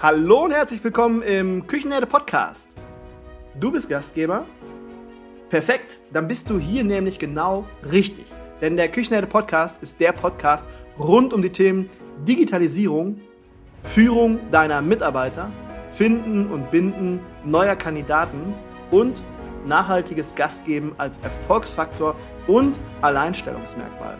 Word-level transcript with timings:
Hallo 0.00 0.44
und 0.44 0.52
herzlich 0.52 0.84
willkommen 0.84 1.22
im 1.22 1.66
Küchenherde 1.66 2.06
Podcast. 2.06 2.68
Du 3.58 3.72
bist 3.72 3.88
Gastgeber? 3.88 4.44
Perfekt, 5.50 5.98
dann 6.12 6.28
bist 6.28 6.48
du 6.48 6.60
hier 6.60 6.84
nämlich 6.84 7.18
genau 7.18 7.66
richtig. 7.90 8.26
Denn 8.60 8.76
der 8.76 8.90
Küchenherde 8.90 9.26
Podcast 9.26 9.82
ist 9.82 9.98
der 9.98 10.12
Podcast 10.12 10.64
rund 11.00 11.32
um 11.32 11.42
die 11.42 11.50
Themen 11.50 11.90
Digitalisierung, 12.28 13.20
Führung 13.82 14.38
deiner 14.52 14.82
Mitarbeiter, 14.82 15.50
Finden 15.90 16.46
und 16.46 16.70
Binden 16.70 17.18
neuer 17.44 17.74
Kandidaten 17.74 18.54
und 18.92 19.20
nachhaltiges 19.66 20.32
Gastgeben 20.36 20.92
als 20.96 21.18
Erfolgsfaktor 21.24 22.14
und 22.46 22.76
Alleinstellungsmerkmal. 23.02 24.16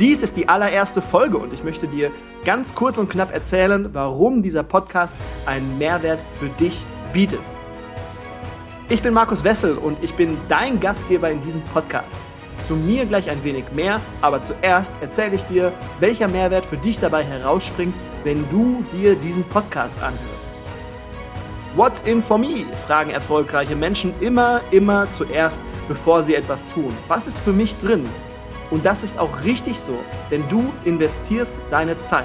Dies 0.00 0.22
ist 0.22 0.38
die 0.38 0.48
allererste 0.48 1.02
Folge 1.02 1.36
und 1.36 1.52
ich 1.52 1.64
möchte 1.64 1.86
dir 1.86 2.10
ganz 2.46 2.74
kurz 2.74 2.96
und 2.96 3.10
knapp 3.10 3.30
erzählen, 3.32 3.90
warum 3.92 4.42
dieser 4.42 4.62
Podcast 4.62 5.14
einen 5.44 5.76
Mehrwert 5.76 6.20
für 6.40 6.48
dich 6.48 6.82
bietet. 7.12 7.42
Ich 8.88 9.02
bin 9.02 9.12
Markus 9.12 9.44
Wessel 9.44 9.76
und 9.76 10.02
ich 10.02 10.14
bin 10.14 10.38
dein 10.48 10.80
Gastgeber 10.80 11.30
in 11.30 11.42
diesem 11.42 11.60
Podcast. 11.62 12.08
Zu 12.66 12.74
mir 12.74 13.04
gleich 13.04 13.28
ein 13.28 13.44
wenig 13.44 13.64
mehr, 13.74 14.00
aber 14.22 14.42
zuerst 14.42 14.94
erzähle 15.02 15.34
ich 15.34 15.42
dir, 15.42 15.72
welcher 16.00 16.28
Mehrwert 16.28 16.64
für 16.64 16.78
dich 16.78 16.98
dabei 16.98 17.22
herausspringt, 17.22 17.94
wenn 18.24 18.48
du 18.50 18.82
dir 18.94 19.14
diesen 19.14 19.44
Podcast 19.44 19.96
anhörst. 19.98 20.48
What's 21.76 22.00
in 22.02 22.22
for 22.22 22.38
me? 22.38 22.64
fragen 22.86 23.10
erfolgreiche 23.10 23.76
Menschen 23.76 24.14
immer, 24.20 24.62
immer 24.70 25.10
zuerst, 25.12 25.60
bevor 25.86 26.22
sie 26.22 26.34
etwas 26.34 26.66
tun. 26.68 26.96
Was 27.08 27.26
ist 27.26 27.38
für 27.40 27.52
mich 27.52 27.78
drin? 27.78 28.06
Und 28.72 28.86
das 28.86 29.02
ist 29.04 29.18
auch 29.18 29.44
richtig 29.44 29.78
so, 29.78 29.92
denn 30.30 30.42
du 30.48 30.72
investierst 30.86 31.58
deine 31.70 32.02
Zeit. 32.04 32.24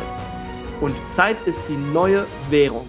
Und 0.79 0.95
Zeit 1.09 1.35
ist 1.45 1.61
die 1.67 1.75
neue 1.75 2.25
Währung. 2.49 2.87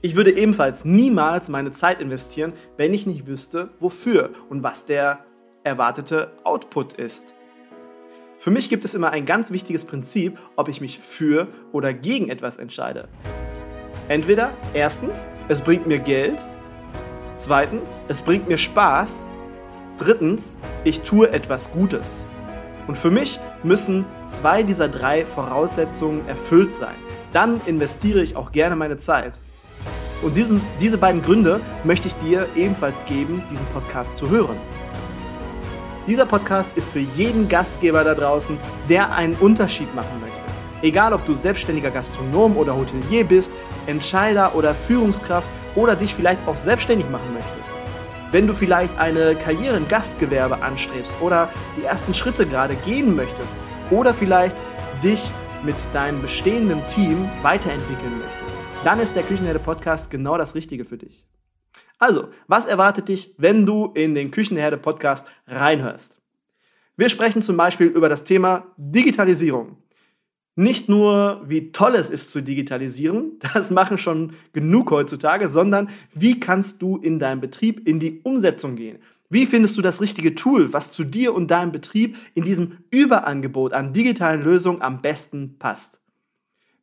Ich 0.00 0.14
würde 0.14 0.30
ebenfalls 0.30 0.84
niemals 0.84 1.48
meine 1.48 1.72
Zeit 1.72 2.00
investieren, 2.00 2.52
wenn 2.76 2.94
ich 2.94 3.04
nicht 3.04 3.26
wüsste, 3.26 3.70
wofür 3.80 4.30
und 4.48 4.62
was 4.62 4.86
der 4.86 5.24
erwartete 5.64 6.30
Output 6.44 6.92
ist. 6.92 7.34
Für 8.38 8.52
mich 8.52 8.68
gibt 8.68 8.84
es 8.84 8.94
immer 8.94 9.10
ein 9.10 9.26
ganz 9.26 9.50
wichtiges 9.50 9.84
Prinzip, 9.84 10.38
ob 10.54 10.68
ich 10.68 10.80
mich 10.80 11.00
für 11.00 11.48
oder 11.72 11.92
gegen 11.92 12.28
etwas 12.28 12.58
entscheide. 12.58 13.08
Entweder 14.06 14.52
erstens, 14.72 15.26
es 15.48 15.62
bringt 15.62 15.88
mir 15.88 15.98
Geld, 15.98 16.38
zweitens, 17.38 18.00
es 18.06 18.22
bringt 18.22 18.46
mir 18.46 18.58
Spaß, 18.58 19.26
drittens, 19.98 20.54
ich 20.84 21.00
tue 21.00 21.28
etwas 21.32 21.72
Gutes. 21.72 22.24
Und 22.86 22.96
für 22.96 23.10
mich 23.10 23.40
müssen 23.62 24.04
zwei 24.28 24.62
dieser 24.62 24.88
drei 24.88 25.26
Voraussetzungen 25.26 26.26
erfüllt 26.28 26.74
sein. 26.74 26.94
Dann 27.32 27.60
investiere 27.66 28.22
ich 28.22 28.36
auch 28.36 28.52
gerne 28.52 28.76
meine 28.76 28.98
Zeit. 28.98 29.32
Und 30.22 30.36
diesen, 30.36 30.60
diese 30.80 30.96
beiden 30.96 31.22
Gründe 31.22 31.60
möchte 31.84 32.08
ich 32.08 32.14
dir 32.14 32.46
ebenfalls 32.56 32.96
geben, 33.06 33.42
diesen 33.50 33.66
Podcast 33.66 34.16
zu 34.16 34.30
hören. 34.30 34.56
Dieser 36.06 36.24
Podcast 36.24 36.70
ist 36.76 36.90
für 36.90 37.00
jeden 37.00 37.48
Gastgeber 37.48 38.04
da 38.04 38.14
draußen, 38.14 38.56
der 38.88 39.12
einen 39.12 39.34
Unterschied 39.34 39.92
machen 39.94 40.20
möchte. 40.20 40.36
Egal, 40.82 41.12
ob 41.12 41.26
du 41.26 41.34
selbstständiger 41.34 41.90
Gastronom 41.90 42.56
oder 42.56 42.76
Hotelier 42.76 43.24
bist, 43.24 43.52
Entscheider 43.86 44.54
oder 44.54 44.74
Führungskraft 44.74 45.48
oder 45.74 45.96
dich 45.96 46.14
vielleicht 46.14 46.46
auch 46.46 46.56
selbstständig 46.56 47.10
machen 47.10 47.32
möchtest. 47.34 47.75
Wenn 48.32 48.48
du 48.48 48.54
vielleicht 48.54 48.98
eine 48.98 49.36
Karriere 49.36 49.76
im 49.76 49.86
Gastgewerbe 49.86 50.60
anstrebst 50.60 51.14
oder 51.20 51.48
die 51.76 51.84
ersten 51.84 52.12
Schritte 52.12 52.44
gerade 52.44 52.74
gehen 52.74 53.14
möchtest 53.14 53.56
oder 53.90 54.12
vielleicht 54.12 54.56
dich 55.02 55.30
mit 55.64 55.76
deinem 55.92 56.20
bestehenden 56.20 56.84
Team 56.88 57.28
weiterentwickeln 57.42 58.18
möchtest, 58.18 58.84
dann 58.84 58.98
ist 58.98 59.14
der 59.14 59.22
Küchenherde 59.22 59.60
Podcast 59.60 60.10
genau 60.10 60.36
das 60.38 60.56
Richtige 60.56 60.84
für 60.84 60.98
dich. 60.98 61.24
Also, 62.00 62.28
was 62.48 62.66
erwartet 62.66 63.08
dich, 63.08 63.32
wenn 63.38 63.64
du 63.64 63.92
in 63.94 64.16
den 64.16 64.32
Küchenherde 64.32 64.76
Podcast 64.76 65.24
reinhörst? 65.46 66.16
Wir 66.96 67.08
sprechen 67.08 67.42
zum 67.42 67.56
Beispiel 67.56 67.86
über 67.86 68.08
das 68.08 68.24
Thema 68.24 68.66
Digitalisierung 68.76 69.78
nicht 70.56 70.88
nur, 70.88 71.42
wie 71.46 71.70
toll 71.70 71.94
es 71.94 72.08
ist 72.08 72.30
zu 72.30 72.42
digitalisieren, 72.42 73.38
das 73.54 73.70
machen 73.70 73.98
schon 73.98 74.32
genug 74.52 74.90
heutzutage, 74.90 75.48
sondern 75.48 75.90
wie 76.14 76.40
kannst 76.40 76.82
du 76.82 76.96
in 76.96 77.18
deinem 77.18 77.40
Betrieb 77.40 77.86
in 77.86 78.00
die 78.00 78.20
Umsetzung 78.22 78.74
gehen? 78.74 78.98
Wie 79.28 79.46
findest 79.46 79.76
du 79.76 79.82
das 79.82 80.00
richtige 80.00 80.34
Tool, 80.34 80.72
was 80.72 80.92
zu 80.92 81.04
dir 81.04 81.34
und 81.34 81.50
deinem 81.50 81.72
Betrieb 81.72 82.16
in 82.34 82.44
diesem 82.44 82.78
Überangebot 82.90 83.72
an 83.72 83.92
digitalen 83.92 84.42
Lösungen 84.42 84.82
am 84.82 85.02
besten 85.02 85.56
passt? 85.58 86.00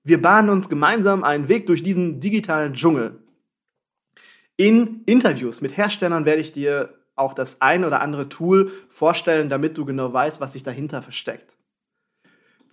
Wir 0.03 0.22
bahnen 0.22 0.50
uns 0.50 0.67
gemeinsam 0.67 1.23
einen 1.23 1.47
Weg 1.47 1.66
durch 1.67 1.81
diesen 1.81 2.19
digitalen 2.19 2.73
Dschungel. 2.73 3.19
In 4.57 5.03
Interviews 5.05 5.61
mit 5.61 5.78
Herstellern 5.78 6.25
werde 6.25 6.41
ich 6.41 6.51
dir 6.51 6.94
auch 7.16 7.34
das 7.34 7.61
ein 7.61 7.85
oder 7.85 8.01
andere 8.01 8.28
Tool 8.28 8.72
vorstellen, 8.90 9.50
damit 9.50 9.78
du 9.78 9.85
genau 9.85 10.11
weißt, 10.11 10.41
was 10.41 10.53
sich 10.53 10.63
dahinter 10.63 11.01
versteckt. 11.01 11.55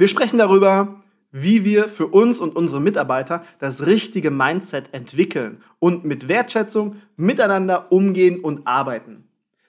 Wir 0.01 0.09
sprechen 0.09 0.39
darüber, 0.39 1.03
wie 1.31 1.63
wir 1.63 1.87
für 1.87 2.07
uns 2.07 2.41
und 2.41 2.57
unsere 2.57 2.81
Mitarbeiter 2.81 3.45
das 3.59 3.85
richtige 3.85 4.31
Mindset 4.31 4.95
entwickeln 4.95 5.63
und 5.79 6.07
mit 6.07 6.27
Wertschätzung 6.27 6.97
miteinander 7.19 7.93
umgehen 7.93 8.41
und 8.41 8.67
arbeiten. 8.67 9.25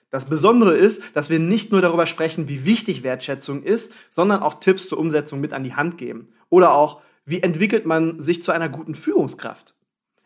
Das 0.08 0.24
Besondere 0.24 0.74
ist, 0.74 1.02
dass 1.12 1.28
wir 1.28 1.38
nicht 1.38 1.70
nur 1.70 1.82
darüber 1.82 2.06
sprechen, 2.06 2.48
wie 2.48 2.64
wichtig 2.64 3.02
Wertschätzung 3.02 3.62
ist, 3.62 3.92
sondern 4.08 4.40
auch 4.40 4.54
Tipps 4.54 4.88
zur 4.88 4.96
Umsetzung 4.96 5.38
mit 5.38 5.52
an 5.52 5.64
die 5.64 5.74
Hand 5.74 5.98
geben. 5.98 6.28
Oder 6.48 6.72
auch, 6.72 7.02
wie 7.26 7.42
entwickelt 7.42 7.84
man 7.84 8.22
sich 8.22 8.42
zu 8.42 8.52
einer 8.52 8.70
guten 8.70 8.94
Führungskraft. 8.94 9.74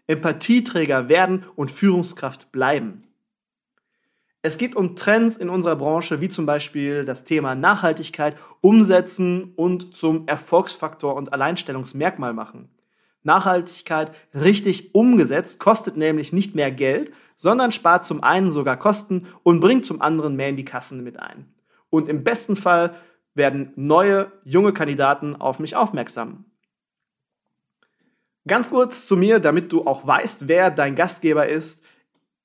Empathieträger 0.06 1.08
werden 1.08 1.46
und 1.56 1.72
Führungskraft 1.72 2.52
bleiben. 2.52 3.02
Es 4.46 4.58
geht 4.58 4.76
um 4.76 4.94
Trends 4.94 5.36
in 5.36 5.50
unserer 5.50 5.74
Branche, 5.74 6.20
wie 6.20 6.28
zum 6.28 6.46
Beispiel 6.46 7.04
das 7.04 7.24
Thema 7.24 7.56
Nachhaltigkeit 7.56 8.36
umsetzen 8.60 9.52
und 9.56 9.96
zum 9.96 10.28
Erfolgsfaktor 10.28 11.16
und 11.16 11.32
Alleinstellungsmerkmal 11.32 12.32
machen. 12.32 12.68
Nachhaltigkeit 13.24 14.12
richtig 14.34 14.94
umgesetzt 14.94 15.58
kostet 15.58 15.96
nämlich 15.96 16.32
nicht 16.32 16.54
mehr 16.54 16.70
Geld, 16.70 17.12
sondern 17.36 17.72
spart 17.72 18.04
zum 18.04 18.22
einen 18.22 18.52
sogar 18.52 18.76
Kosten 18.76 19.26
und 19.42 19.58
bringt 19.58 19.84
zum 19.84 20.00
anderen 20.00 20.36
mehr 20.36 20.50
in 20.50 20.56
die 20.56 20.64
Kassen 20.64 21.02
mit 21.02 21.18
ein. 21.18 21.52
Und 21.90 22.08
im 22.08 22.22
besten 22.22 22.54
Fall 22.54 22.94
werden 23.34 23.72
neue, 23.74 24.30
junge 24.44 24.72
Kandidaten 24.72 25.34
auf 25.34 25.58
mich 25.58 25.74
aufmerksam. 25.74 26.44
Ganz 28.46 28.70
kurz 28.70 29.08
zu 29.08 29.16
mir, 29.16 29.40
damit 29.40 29.72
du 29.72 29.88
auch 29.88 30.06
weißt, 30.06 30.46
wer 30.46 30.70
dein 30.70 30.94
Gastgeber 30.94 31.48
ist. 31.48 31.82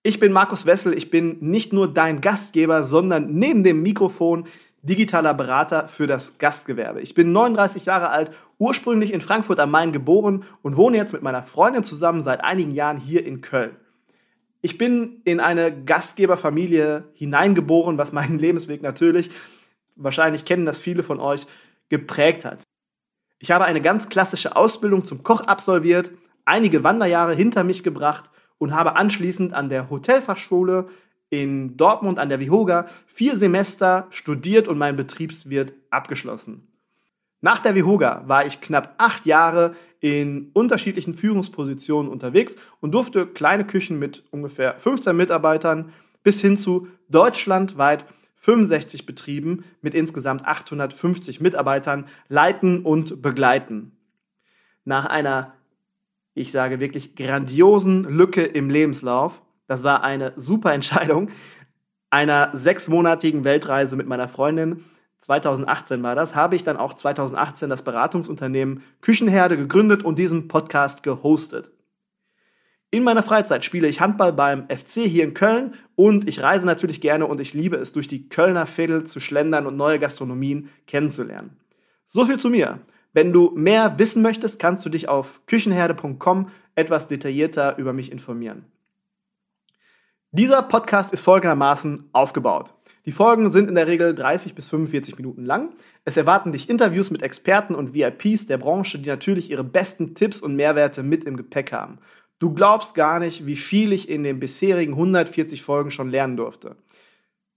Ich 0.04 0.20
bin 0.20 0.32
Markus 0.32 0.66
Wessel, 0.66 0.98
ich 0.98 1.12
bin 1.12 1.38
nicht 1.42 1.74
nur 1.74 1.94
dein 1.94 2.22
Gastgeber, 2.22 2.84
sondern 2.84 3.36
neben 3.36 3.64
dem 3.64 3.84
Mikrofon 3.84 4.48
digitaler 4.82 5.36
Berater 5.36 5.88
für 5.90 6.08
das 6.08 6.40
Gastgewerbe. 6.40 7.02
Ich 7.02 7.14
bin 7.14 7.32
39 7.32 7.86
Jahre 7.86 8.10
alt, 8.10 8.32
ursprünglich 8.58 9.14
in 9.14 9.22
Frankfurt 9.22 9.60
am 9.60 9.70
Main 9.70 9.92
geboren 9.92 10.44
und 10.64 10.76
wohne 10.76 10.98
jetzt 10.98 11.14
mit 11.14 11.22
meiner 11.22 11.44
Freundin 11.44 11.84
zusammen 11.84 12.24
seit 12.24 12.44
einigen 12.44 12.72
Jahren 12.72 12.98
hier 12.98 13.24
in 13.24 13.42
Köln. 13.42 13.76
Ich 14.64 14.80
bin 14.80 15.22
in 15.24 15.40
eine 15.40 15.84
Gastgeberfamilie 15.84 17.04
hineingeboren, 17.14 18.00
was 18.00 18.12
meinen 18.12 18.40
Lebensweg 18.40 18.82
natürlich, 18.82 19.30
wahrscheinlich 19.96 20.46
kennen 20.46 20.66
das 20.66 20.80
viele 20.80 21.04
von 21.04 21.20
euch, 21.20 21.46
geprägt 21.90 22.44
hat. 22.44 22.64
Ich 23.38 23.52
habe 23.52 23.66
eine 23.66 23.82
ganz 23.82 24.10
klassische 24.10 24.56
Ausbildung 24.56 25.06
zum 25.06 25.22
Koch 25.22 25.42
absolviert, 25.42 26.10
einige 26.44 26.84
Wanderjahre 26.84 27.36
hinter 27.36 27.64
mich 27.64 27.84
gebracht 27.84 28.32
und 28.62 28.76
habe 28.76 28.96
anschließend 28.96 29.56
an 29.56 29.70
der 29.70 29.90
Hotelfachschule 29.90 30.88
in 31.32 31.78
Dortmund 31.78 32.20
an 32.20 32.30
der 32.30 32.40
Vihoga 32.40 32.86
vier 33.08 33.36
Semester 33.36 34.06
studiert 34.12 34.68
und 34.68 34.78
meinen 34.78 34.98
Betriebswirt 34.98 35.74
abgeschlossen. 35.90 36.68
Nach 37.42 37.58
der 37.58 37.74
Vihoga 37.74 38.22
war 38.28 38.46
ich 38.46 38.62
knapp 38.62 38.94
acht 39.00 39.26
Jahre 39.26 39.74
in 40.00 40.52
unterschiedlichen 40.54 41.16
Führungspositionen 41.16 42.12
unterwegs 42.12 42.56
und 42.82 42.92
durfte 42.92 43.26
kleine 43.26 43.66
Küchen 43.66 43.98
mit 43.98 44.26
ungefähr 44.30 44.76
15 44.78 45.18
Mitarbeitern 45.18 45.92
bis 46.22 46.40
hin 46.40 46.56
zu 46.56 46.88
deutschlandweit 47.10 48.06
65 48.36 49.08
Betrieben 49.08 49.64
mit 49.82 49.96
insgesamt 49.96 50.46
850 50.46 51.42
Mitarbeitern 51.42 52.06
leiten 52.30 52.84
und 52.84 53.24
begleiten. 53.24 53.94
Nach 54.86 55.08
einer 55.08 55.56
ich 56.34 56.52
sage 56.52 56.80
wirklich, 56.80 57.16
grandiosen 57.16 58.04
Lücke 58.04 58.44
im 58.44 58.70
Lebenslauf. 58.70 59.42
Das 59.68 59.84
war 59.84 60.04
eine 60.04 60.34
super 60.36 60.74
Entscheidung 60.74 61.30
einer 62.12 62.52
sechsmonatigen 62.54 63.44
Weltreise 63.44 63.96
mit 63.96 64.06
meiner 64.06 64.28
Freundin. 64.28 64.84
2018 65.22 66.04
war 66.04 66.14
das, 66.14 66.36
habe 66.36 66.56
ich 66.56 66.64
dann 66.64 66.78
auch 66.78 66.94
2018 66.94 67.70
das 67.70 67.84
Beratungsunternehmen 67.84 68.84
Küchenherde 69.02 69.58
gegründet 69.58 70.04
und 70.04 70.20
diesen 70.20 70.48
Podcast 70.48 71.04
gehostet. 71.04 71.72
In 72.94 73.04
meiner 73.04 73.24
Freizeit 73.24 73.64
spiele 73.64 73.88
ich 73.88 74.02
Handball 74.02 74.34
beim 74.34 74.68
FC 74.68 75.04
hier 75.04 75.24
in 75.24 75.34
Köln 75.34 75.76
und 75.96 76.28
ich 76.28 76.42
reise 76.42 76.66
natürlich 76.66 77.00
gerne 77.00 77.26
und 77.26 77.40
ich 77.40 77.54
liebe 77.54 77.78
es, 77.78 77.94
durch 77.94 78.10
die 78.10 78.28
Kölner 78.28 78.66
Viertel 78.66 79.06
zu 79.06 79.22
schlendern 79.22 79.66
und 79.66 79.78
neue 79.78 80.00
Gastronomien 80.00 80.70
kennenzulernen. 80.88 81.56
So 82.06 82.26
viel 82.26 82.38
zu 82.38 82.50
mir. 82.50 82.80
Wenn 83.14 83.34
du 83.34 83.52
mehr 83.56 84.00
wissen 84.00 84.22
möchtest, 84.22 84.60
kannst 84.60 84.86
du 84.86 84.90
dich 84.90 85.10
auf 85.10 85.42
küchenherde.com 85.46 86.50
etwas 86.76 87.08
detaillierter 87.08 87.78
über 87.78 87.92
mich 87.92 88.12
informieren. 88.12 88.66
Dieser 90.32 90.62
Podcast 90.64 91.12
ist 91.12 91.22
folgendermaßen 91.22 92.10
aufgebaut. 92.14 92.74
Die 93.06 93.12
Folgen 93.12 93.52
sind 93.52 93.68
in 93.68 93.76
der 93.76 93.88
Regel 93.88 94.16
30 94.16 94.56
bis 94.56 94.68
45 94.68 95.18
Minuten 95.18 95.44
lang. 95.44 95.74
Es 96.06 96.16
erwarten 96.16 96.54
dich 96.54 96.70
Interviews 96.70 97.12
mit 97.12 97.22
Experten 97.22 97.76
und 97.76 97.94
VIPs 97.94 98.48
der 98.48 98.58
Branche, 98.58 99.00
die 99.00 99.10
natürlich 99.10 99.50
ihre 99.50 99.64
besten 99.64 100.16
Tipps 100.16 100.40
und 100.40 100.56
Mehrwerte 100.56 101.04
mit 101.04 101.26
im 101.26 101.36
Gepäck 101.36 101.74
haben. 101.74 101.98
Du 102.40 102.54
glaubst 102.54 102.96
gar 102.96 103.20
nicht, 103.20 103.46
wie 103.46 103.56
viel 103.58 103.92
ich 103.92 104.08
in 104.08 104.24
den 104.24 104.40
bisherigen 104.40 104.94
140 104.94 105.64
Folgen 105.64 105.92
schon 105.92 106.10
lernen 106.10 106.38
durfte. 106.38 106.78